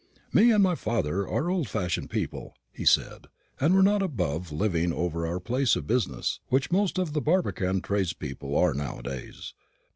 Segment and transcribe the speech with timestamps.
[0.33, 3.27] "Me and father are old fashioned people," he said;
[3.59, 7.81] "and we're not above living over our place of business, which most of the Barbican
[7.81, 9.53] tradespeople are nowadays.